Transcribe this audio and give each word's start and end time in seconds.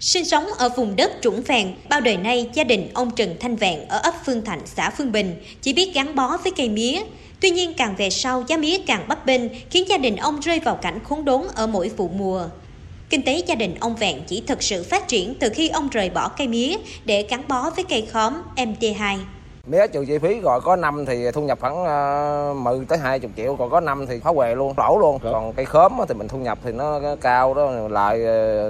Sinh 0.00 0.24
sống 0.24 0.46
ở 0.58 0.68
vùng 0.68 0.96
đất 0.96 1.12
trũng 1.22 1.42
phèn, 1.42 1.74
bao 1.88 2.00
đời 2.00 2.16
nay 2.16 2.50
gia 2.54 2.64
đình 2.64 2.88
ông 2.94 3.10
Trần 3.10 3.36
Thanh 3.40 3.56
Vẹn 3.56 3.88
ở 3.88 3.98
ấp 3.98 4.14
Phương 4.26 4.44
Thạnh, 4.44 4.60
xã 4.64 4.90
Phương 4.90 5.12
Bình 5.12 5.36
chỉ 5.62 5.72
biết 5.72 5.94
gắn 5.94 6.14
bó 6.14 6.36
với 6.36 6.52
cây 6.56 6.68
mía. 6.68 7.02
Tuy 7.40 7.50
nhiên 7.50 7.74
càng 7.74 7.94
về 7.96 8.10
sau 8.10 8.44
giá 8.48 8.56
mía 8.56 8.78
càng 8.78 9.08
bấp 9.08 9.26
bênh 9.26 9.42
khiến 9.70 9.88
gia 9.88 9.98
đình 9.98 10.16
ông 10.16 10.40
rơi 10.40 10.60
vào 10.60 10.76
cảnh 10.76 10.98
khốn 11.04 11.24
đốn 11.24 11.42
ở 11.54 11.66
mỗi 11.66 11.88
vụ 11.88 12.08
mùa. 12.08 12.48
Kinh 13.10 13.22
tế 13.22 13.42
gia 13.46 13.54
đình 13.54 13.74
ông 13.80 13.96
Vẹn 13.96 14.22
chỉ 14.26 14.42
thực 14.46 14.62
sự 14.62 14.82
phát 14.82 15.08
triển 15.08 15.34
từ 15.34 15.48
khi 15.48 15.68
ông 15.68 15.88
rời 15.88 16.10
bỏ 16.10 16.28
cây 16.28 16.48
mía 16.48 16.76
để 17.04 17.26
gắn 17.30 17.48
bó 17.48 17.70
với 17.70 17.84
cây 17.84 18.06
khóm 18.12 18.34
MT2. 18.56 19.18
Mía 19.66 19.86
trừ 19.86 20.04
chi 20.04 20.18
phí 20.18 20.40
rồi 20.40 20.60
có 20.60 20.76
năm 20.76 21.06
thì 21.06 21.30
thu 21.30 21.42
nhập 21.42 21.58
khoảng 21.60 21.82
uh, 22.50 22.56
10 22.56 22.84
tới 22.88 22.98
20 22.98 23.30
triệu, 23.36 23.56
còn 23.56 23.70
có 23.70 23.80
năm 23.80 24.06
thì 24.06 24.20
phá 24.20 24.32
què 24.32 24.54
luôn, 24.54 24.74
lỗ 24.76 24.98
luôn. 24.98 25.18
Còn 25.22 25.52
cây 25.52 25.64
khóm 25.64 25.92
thì 26.08 26.14
mình 26.14 26.28
thu 26.28 26.38
nhập 26.38 26.58
thì 26.64 26.72
nó 26.72 27.00
cao 27.20 27.54
đó, 27.54 27.70
lại 27.88 28.18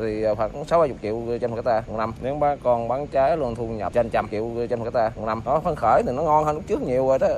thì 0.03 0.25
khoảng 0.37 0.65
6 0.65 0.81
70 0.81 0.97
triệu 1.03 1.39
trên 1.41 1.51
một 1.51 1.57
hecta 1.57 1.83
một 1.89 1.97
năm. 1.99 2.13
Nếu 2.23 2.35
ba 2.35 2.57
con 2.63 2.89
bán 2.89 3.07
trái 3.07 3.37
luôn 3.37 3.55
thu 3.55 3.67
nhập 3.67 3.93
trên 3.93 4.11
trăm 4.11 4.29
triệu 4.31 4.51
trên 4.71 4.79
một 4.79 4.85
hecta 4.85 5.11
một 5.17 5.27
năm. 5.27 5.43
Nó 5.45 5.61
phấn 5.61 5.75
khởi 5.77 6.03
thì 6.07 6.13
nó 6.13 6.23
ngon 6.23 6.45
hơn 6.45 6.55
lúc 6.55 6.65
trước 6.67 6.83
nhiều 6.83 7.09
rồi 7.09 7.19
đó. 7.19 7.29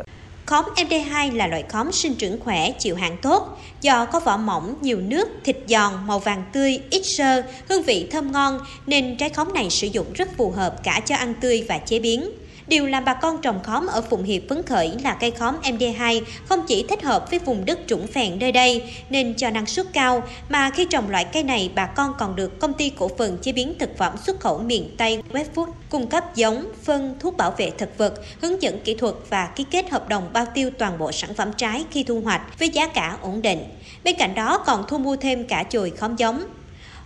Khóm 0.46 0.64
MD2 0.76 1.36
là 1.36 1.46
loại 1.46 1.64
khóm 1.68 1.92
sinh 1.92 2.14
trưởng 2.14 2.40
khỏe, 2.44 2.70
chịu 2.78 2.96
hạn 2.96 3.16
tốt, 3.22 3.58
do 3.80 4.06
có 4.06 4.20
vỏ 4.20 4.36
mỏng, 4.36 4.74
nhiều 4.80 4.98
nước, 5.00 5.28
thịt 5.44 5.56
giòn, 5.68 5.92
màu 6.06 6.18
vàng 6.18 6.44
tươi, 6.52 6.80
ít 6.90 7.02
sơ, 7.02 7.42
hương 7.68 7.82
vị 7.82 8.08
thơm 8.12 8.32
ngon 8.32 8.60
nên 8.86 9.16
trái 9.16 9.28
khóm 9.28 9.54
này 9.54 9.70
sử 9.70 9.86
dụng 9.86 10.06
rất 10.14 10.28
phù 10.36 10.50
hợp 10.50 10.74
cả 10.82 11.00
cho 11.06 11.16
ăn 11.16 11.34
tươi 11.40 11.66
và 11.68 11.78
chế 11.78 11.98
biến. 11.98 12.30
Điều 12.68 12.86
làm 12.86 13.04
bà 13.04 13.14
con 13.14 13.40
trồng 13.40 13.62
khóm 13.62 13.86
ở 13.86 14.00
Phụng 14.00 14.22
Hiệp 14.22 14.42
phấn 14.48 14.62
khởi 14.62 14.92
là 15.02 15.14
cây 15.14 15.30
khóm 15.30 15.56
MD2 15.62 16.20
không 16.48 16.64
chỉ 16.66 16.86
thích 16.88 17.02
hợp 17.02 17.30
với 17.30 17.38
vùng 17.38 17.64
đất 17.64 17.78
trũng 17.86 18.06
phèn 18.06 18.38
nơi 18.38 18.52
đây 18.52 18.94
nên 19.10 19.34
cho 19.36 19.50
năng 19.50 19.66
suất 19.66 19.86
cao, 19.92 20.22
mà 20.48 20.70
khi 20.70 20.84
trồng 20.84 21.10
loại 21.10 21.24
cây 21.24 21.42
này 21.42 21.70
bà 21.74 21.86
con 21.86 22.12
còn 22.18 22.36
được 22.36 22.60
công 22.60 22.72
ty 22.72 22.90
cổ 22.90 23.10
phần 23.18 23.38
chế 23.42 23.52
biến 23.52 23.74
thực 23.78 23.98
phẩm 23.98 24.12
xuất 24.26 24.40
khẩu 24.40 24.58
miền 24.58 24.94
Tây 24.98 25.22
Westfood 25.32 25.66
cung 25.90 26.06
cấp 26.06 26.34
giống, 26.34 26.64
phân, 26.82 27.16
thuốc 27.20 27.36
bảo 27.36 27.50
vệ 27.50 27.70
thực 27.70 27.98
vật, 27.98 28.14
hướng 28.40 28.62
dẫn 28.62 28.80
kỹ 28.84 28.94
thuật 28.94 29.14
và 29.30 29.46
ký 29.46 29.64
kết 29.70 29.90
hợp 29.90 30.08
đồng 30.08 30.30
bao 30.32 30.46
tiêu 30.54 30.70
toàn 30.78 30.98
bộ 30.98 31.12
sản 31.12 31.34
phẩm 31.34 31.50
trái 31.56 31.84
khi 31.90 32.02
thu 32.02 32.20
hoạch 32.20 32.58
với 32.58 32.68
giá 32.68 32.88
cả 32.88 33.16
ổn 33.22 33.42
định. 33.42 33.64
Bên 34.04 34.14
cạnh 34.18 34.34
đó 34.34 34.58
còn 34.58 34.84
thu 34.88 34.98
mua 34.98 35.16
thêm 35.16 35.44
cả 35.44 35.62
chồi 35.62 35.92
khóm 35.98 36.16
giống. 36.16 36.44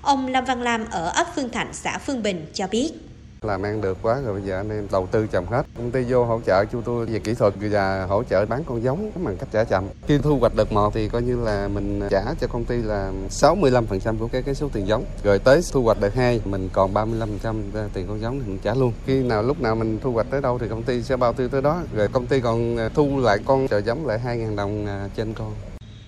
Ông 0.02 0.26
Lâm 0.26 0.44
Văn 0.44 0.62
Lam 0.62 0.84
ở 0.90 1.08
ấp 1.08 1.26
Phương 1.34 1.50
Thạnh, 1.50 1.68
xã 1.72 1.98
Phương 1.98 2.22
Bình 2.22 2.46
cho 2.54 2.66
biết 2.66 2.92
làm 3.44 3.62
ăn 3.62 3.80
được 3.80 3.98
quá 4.02 4.20
rồi 4.24 4.32
bây 4.32 4.42
giờ 4.42 4.56
anh 4.56 4.70
em 4.70 4.86
đầu 4.92 5.06
tư 5.06 5.26
trồng 5.26 5.46
hết. 5.46 5.62
Công 5.76 5.90
ty 5.90 6.04
vô 6.08 6.24
hỗ 6.24 6.40
trợ 6.46 6.64
cho 6.72 6.80
tôi 6.84 7.06
về 7.06 7.18
kỹ 7.18 7.34
thuật 7.34 7.54
và 7.60 8.06
hỗ 8.06 8.24
trợ 8.24 8.46
bán 8.46 8.64
con 8.66 8.82
giống 8.82 9.10
bằng 9.24 9.36
cách 9.36 9.48
trả 9.52 9.64
chậm 9.64 9.84
khi 10.06 10.18
thu 10.18 10.38
hoạch 10.38 10.56
đợt 10.56 10.72
một 10.72 10.94
thì 10.94 11.08
coi 11.08 11.22
như 11.22 11.36
là 11.44 11.68
mình 11.68 12.00
trả 12.10 12.22
cho 12.40 12.46
công 12.46 12.64
ty 12.64 12.76
là 12.76 13.12
65% 13.30 14.18
của 14.18 14.28
cái 14.32 14.42
cái 14.42 14.54
số 14.54 14.68
tiền 14.72 14.86
giống. 14.86 15.04
Rồi 15.24 15.38
tới 15.38 15.60
thu 15.72 15.82
hoạch 15.82 16.00
đợt 16.00 16.14
hai, 16.14 16.40
mình 16.44 16.68
còn 16.72 16.94
35% 16.94 17.54
tiền 17.92 18.06
con 18.08 18.20
giống 18.20 18.40
thì 18.40 18.46
mình 18.46 18.58
trả 18.62 18.74
luôn. 18.74 18.92
Khi 19.06 19.22
nào 19.22 19.42
lúc 19.42 19.60
nào 19.60 19.74
mình 19.74 19.98
thu 20.02 20.12
hoạch 20.12 20.26
tới 20.30 20.40
đâu 20.40 20.58
thì 20.58 20.68
công 20.68 20.82
ty 20.82 21.02
sẽ 21.02 21.16
bao 21.16 21.32
tiêu 21.32 21.48
tới 21.48 21.62
đó. 21.62 21.82
Rồi 21.96 22.08
công 22.12 22.26
ty 22.26 22.40
còn 22.40 22.76
thu 22.94 23.20
lại 23.20 23.38
con 23.46 23.68
trợ 23.68 23.78
giống 23.78 24.06
lại 24.06 24.20
2.000 24.26 24.56
đồng 24.56 24.86
à, 24.86 25.08
trên 25.16 25.34
con. 25.34 25.52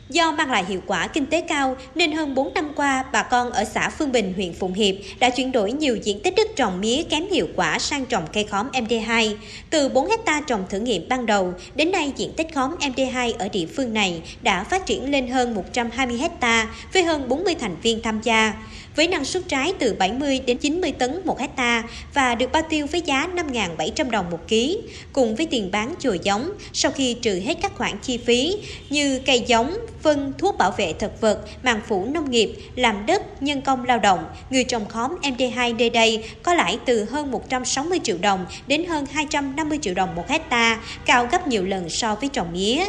Do 0.08 0.32
mang 0.32 0.50
lại 0.50 0.64
hiệu 0.68 0.80
quả 0.86 1.06
kinh 1.06 1.26
tế 1.26 1.40
cao 1.40 1.76
nên 1.94 2.12
hơn 2.12 2.34
4 2.34 2.54
năm 2.54 2.72
qua, 2.76 3.04
bà 3.12 3.22
con 3.22 3.50
ở 3.50 3.64
xã 3.64 3.88
Phương 3.88 4.12
Bình, 4.12 4.32
huyện 4.36 4.52
Phụng 4.52 4.72
Hiệp 4.74 4.94
đã 5.18 5.30
chuyển 5.30 5.52
đổi 5.52 5.72
nhiều 5.72 5.96
diện 5.96 6.20
tích 6.20 6.34
đất 6.36 6.46
trồng 6.56 6.80
mía 6.80 7.02
kém 7.02 7.26
hiệu 7.30 7.48
quả 7.56 7.78
sang 7.78 8.06
trồng 8.06 8.24
cây 8.32 8.44
khóm 8.44 8.70
MD2. 8.72 9.36
Từ 9.70 9.88
4 9.88 10.10
hecta 10.10 10.40
trồng 10.40 10.64
thử 10.68 10.78
nghiệm 10.78 11.08
ban 11.08 11.26
đầu, 11.26 11.54
đến 11.74 11.92
nay 11.92 12.12
diện 12.16 12.32
tích 12.36 12.54
khóm 12.54 12.74
MD2 12.80 13.32
ở 13.38 13.48
địa 13.48 13.66
phương 13.76 13.94
này 13.94 14.22
đã 14.42 14.64
phát 14.64 14.86
triển 14.86 15.10
lên 15.10 15.28
hơn 15.28 15.54
120 15.54 16.18
hecta 16.18 16.68
với 16.92 17.02
hơn 17.02 17.28
40 17.28 17.54
thành 17.60 17.76
viên 17.82 18.02
tham 18.02 18.20
gia 18.22 18.54
với 18.96 19.08
năng 19.08 19.24
suất 19.24 19.42
trái 19.48 19.72
từ 19.78 19.94
70 19.98 20.40
đến 20.46 20.58
90 20.58 20.92
tấn 20.92 21.20
một 21.24 21.40
hecta 21.40 21.82
và 22.14 22.34
được 22.34 22.52
bao 22.52 22.62
tiêu 22.68 22.86
với 22.92 23.00
giá 23.00 23.28
5.700 23.34 24.10
đồng 24.10 24.30
một 24.30 24.48
ký, 24.48 24.78
cùng 25.12 25.36
với 25.36 25.46
tiền 25.46 25.70
bán 25.70 25.94
chồi 25.98 26.20
giống 26.22 26.50
sau 26.72 26.92
khi 26.92 27.14
trừ 27.14 27.40
hết 27.44 27.54
các 27.62 27.72
khoản 27.76 27.98
chi 28.02 28.18
phí 28.18 28.56
như 28.90 29.20
cây 29.26 29.44
giống, 29.46 29.74
phân, 30.02 30.32
thuốc 30.38 30.58
bảo 30.58 30.70
vệ 30.70 30.92
thực 30.92 31.20
vật, 31.20 31.40
màng 31.62 31.80
phủ 31.88 32.04
nông 32.04 32.30
nghiệp, 32.30 32.54
làm 32.74 33.06
đất, 33.06 33.42
nhân 33.42 33.62
công 33.62 33.84
lao 33.84 33.98
động, 33.98 34.24
người 34.50 34.64
trồng 34.64 34.88
khóm 34.88 35.16
MD2 35.22 35.76
nơi 35.76 35.90
đây 35.90 36.24
có 36.42 36.54
lãi 36.54 36.78
từ 36.84 37.04
hơn 37.04 37.30
160 37.30 38.00
triệu 38.02 38.16
đồng 38.20 38.46
đến 38.66 38.84
hơn 38.84 39.06
250 39.12 39.78
triệu 39.82 39.94
đồng 39.94 40.14
một 40.14 40.28
hecta, 40.28 40.80
cao 41.06 41.28
gấp 41.32 41.46
nhiều 41.46 41.64
lần 41.64 41.88
so 41.88 42.14
với 42.14 42.28
trồng 42.28 42.52
mía. 42.52 42.84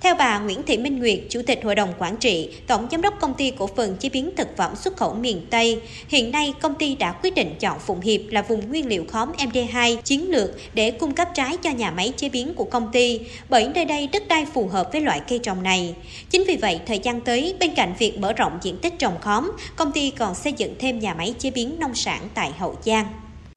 Theo 0.00 0.14
bà 0.14 0.38
Nguyễn 0.38 0.62
Thị 0.62 0.78
Minh 0.78 0.98
Nguyệt, 0.98 1.18
Chủ 1.28 1.42
tịch 1.46 1.64
Hội 1.64 1.74
đồng 1.74 1.92
Quản 1.98 2.16
trị, 2.16 2.48
Tổng 2.66 2.88
Giám 2.90 3.02
đốc 3.02 3.14
Công 3.20 3.34
ty 3.34 3.50
Cổ 3.50 3.66
phần 3.76 3.96
Chế 3.96 4.08
biến 4.08 4.30
Thực 4.36 4.56
phẩm 4.56 4.76
Xuất 4.76 4.96
khẩu 4.96 5.14
miền 5.14 5.46
Tây, 5.50 5.80
hiện 6.08 6.30
nay 6.30 6.54
công 6.60 6.74
ty 6.74 6.94
đã 6.94 7.12
quyết 7.12 7.34
định 7.34 7.54
chọn 7.60 7.78
Phụng 7.78 8.00
Hiệp 8.00 8.20
là 8.30 8.42
vùng 8.42 8.68
nguyên 8.68 8.86
liệu 8.86 9.04
khóm 9.08 9.32
MD2 9.32 9.96
chiến 9.96 10.30
lược 10.30 10.50
để 10.74 10.90
cung 10.90 11.14
cấp 11.14 11.28
trái 11.34 11.56
cho 11.56 11.70
nhà 11.70 11.90
máy 11.90 12.12
chế 12.16 12.28
biến 12.28 12.54
của 12.54 12.64
công 12.64 12.88
ty, 12.92 13.20
bởi 13.48 13.68
nơi 13.74 13.84
đây 13.84 14.08
đất 14.12 14.28
đai 14.28 14.46
phù 14.54 14.68
hợp 14.68 14.88
với 14.92 15.00
loại 15.00 15.20
cây 15.28 15.38
trồng 15.38 15.62
này. 15.62 15.94
Chính 16.30 16.44
vì 16.48 16.56
vậy, 16.56 16.80
thời 16.86 16.98
gian 16.98 17.20
tới, 17.20 17.54
bên 17.60 17.74
cạnh 17.74 17.94
việc 17.98 18.18
mở 18.18 18.32
rộng 18.32 18.58
diện 18.62 18.76
tích 18.82 18.98
trồng 18.98 19.20
khóm, 19.20 19.52
công 19.76 19.92
ty 19.92 20.10
còn 20.10 20.34
xây 20.34 20.52
dựng 20.52 20.74
thêm 20.78 20.98
nhà 20.98 21.14
máy 21.14 21.34
chế 21.38 21.50
biến 21.50 21.76
nông 21.80 21.94
sản 21.94 22.28
tại 22.34 22.52
Hậu 22.58 22.76
Giang. 22.84 23.06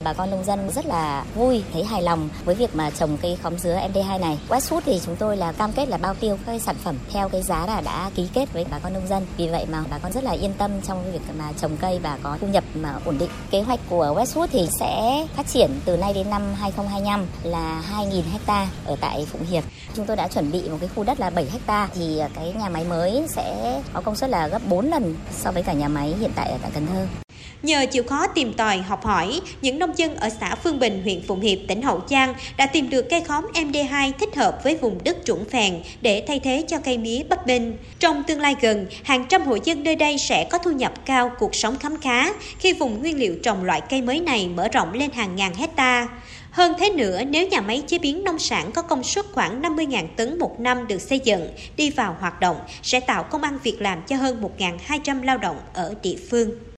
Bà 0.03 0.13
con 0.13 0.31
nông 0.31 0.43
dân 0.43 0.69
rất 0.69 0.85
là 0.85 1.25
vui, 1.35 1.63
thấy 1.73 1.83
hài 1.83 2.01
lòng 2.01 2.29
với 2.45 2.55
việc 2.55 2.75
mà 2.75 2.89
trồng 2.89 3.17
cây 3.21 3.37
khóm 3.43 3.57
dứa 3.57 3.79
MD2 3.93 4.19
này. 4.19 4.39
Westwood 4.49 4.81
thì 4.85 5.01
chúng 5.05 5.15
tôi 5.15 5.37
là 5.37 5.51
cam 5.51 5.71
kết 5.71 5.89
là 5.89 5.97
bao 5.97 6.13
tiêu 6.13 6.37
các 6.45 6.61
sản 6.61 6.75
phẩm 6.83 6.95
theo 7.11 7.29
cái 7.29 7.41
giá 7.41 7.65
là 7.65 7.81
đã 7.81 8.09
ký 8.15 8.27
kết 8.33 8.53
với 8.53 8.65
bà 8.71 8.79
con 8.79 8.93
nông 8.93 9.07
dân. 9.07 9.25
Vì 9.37 9.47
vậy 9.47 9.65
mà 9.71 9.83
bà 9.89 9.97
con 9.97 10.11
rất 10.11 10.23
là 10.23 10.31
yên 10.31 10.53
tâm 10.53 10.71
trong 10.81 11.11
việc 11.11 11.19
mà 11.37 11.51
trồng 11.57 11.77
cây 11.77 11.99
và 11.99 12.17
có 12.23 12.37
thu 12.41 12.47
nhập 12.47 12.63
mà 12.75 12.93
ổn 13.05 13.17
định. 13.17 13.29
Kế 13.51 13.61
hoạch 13.61 13.79
của 13.89 14.15
Westwood 14.17 14.47
thì 14.51 14.67
sẽ 14.79 15.25
phát 15.35 15.47
triển 15.47 15.71
từ 15.85 15.97
nay 15.97 16.13
đến 16.13 16.29
năm 16.29 16.41
2025 16.53 17.25
là 17.43 17.83
2.000 17.91 18.21
hecta 18.31 18.67
ở 18.85 18.95
tại 19.01 19.25
Phụng 19.31 19.45
Hiệp. 19.45 19.63
Chúng 19.93 20.05
tôi 20.05 20.15
đã 20.15 20.27
chuẩn 20.27 20.51
bị 20.51 20.69
một 20.69 20.77
cái 20.79 20.89
khu 20.95 21.03
đất 21.03 21.19
là 21.19 21.29
7 21.29 21.45
hecta 21.51 21.89
thì 21.93 22.17
ờ, 22.17 22.29
cái 22.35 22.53
nhà 22.53 22.69
máy 22.69 22.83
mới 22.83 23.25
sẽ 23.35 23.81
có 23.93 24.01
công 24.01 24.15
suất 24.15 24.29
là 24.29 24.47
gấp 24.47 24.61
4 24.69 24.85
lần 24.85 25.15
so 25.31 25.51
với 25.51 25.63
cả 25.63 25.73
nhà 25.73 25.87
máy 25.87 26.15
hiện 26.19 26.31
tại 26.35 26.51
ở 26.51 26.57
tại 26.61 26.71
Cần 26.73 26.87
Thơ. 26.87 27.30
Nhờ 27.63 27.85
chịu 27.91 28.03
khó 28.03 28.27
tìm 28.27 28.53
tòi, 28.53 28.77
học 28.77 29.05
hỏi, 29.05 29.41
những 29.61 29.79
nông 29.79 29.97
dân 29.97 30.15
ở 30.15 30.29
xã 30.39 30.55
Phương 30.55 30.79
Bình, 30.79 31.01
huyện 31.03 31.21
Phụng 31.27 31.41
Hiệp, 31.41 31.59
tỉnh 31.67 31.81
Hậu 31.81 32.01
Giang 32.09 32.33
đã 32.57 32.65
tìm 32.65 32.89
được 32.89 33.09
cây 33.09 33.21
khóm 33.21 33.47
MD2 33.53 34.11
thích 34.19 34.35
hợp 34.35 34.59
với 34.63 34.75
vùng 34.75 35.03
đất 35.03 35.17
trũng 35.25 35.45
phèn 35.45 35.81
để 36.01 36.23
thay 36.27 36.39
thế 36.39 36.63
cho 36.67 36.77
cây 36.77 36.97
mía 36.97 37.23
bắp 37.29 37.45
bình. 37.45 37.77
Trong 37.99 38.23
tương 38.23 38.41
lai 38.41 38.55
gần, 38.61 38.85
hàng 39.03 39.25
trăm 39.29 39.41
hộ 39.41 39.57
dân 39.63 39.83
nơi 39.83 39.95
đây 39.95 40.17
sẽ 40.17 40.43
có 40.43 40.57
thu 40.57 40.71
nhập 40.71 40.93
cao, 41.05 41.31
cuộc 41.39 41.55
sống 41.55 41.79
khấm 41.79 41.99
khá 42.01 42.33
khi 42.59 42.73
vùng 42.73 42.99
nguyên 42.99 43.19
liệu 43.19 43.35
trồng 43.43 43.63
loại 43.63 43.81
cây 43.81 44.01
mới 44.01 44.19
này 44.19 44.49
mở 44.55 44.67
rộng 44.67 44.93
lên 44.93 45.11
hàng 45.11 45.35
ngàn 45.35 45.55
hecta. 45.55 46.07
Hơn 46.51 46.73
thế 46.79 46.89
nữa, 46.89 47.21
nếu 47.23 47.47
nhà 47.47 47.61
máy 47.61 47.83
chế 47.87 47.97
biến 47.97 48.23
nông 48.23 48.39
sản 48.39 48.71
có 48.71 48.81
công 48.81 49.03
suất 49.03 49.25
khoảng 49.31 49.61
50.000 49.61 50.07
tấn 50.15 50.39
một 50.39 50.59
năm 50.59 50.87
được 50.87 51.01
xây 51.01 51.19
dựng, 51.19 51.49
đi 51.77 51.89
vào 51.89 52.15
hoạt 52.19 52.39
động, 52.39 52.57
sẽ 52.83 52.99
tạo 52.99 53.23
công 53.23 53.41
ăn 53.41 53.57
việc 53.63 53.81
làm 53.81 54.01
cho 54.01 54.15
hơn 54.15 54.43
1.200 54.57 55.23
lao 55.23 55.37
động 55.37 55.59
ở 55.73 55.93
địa 56.03 56.17
phương. 56.29 56.51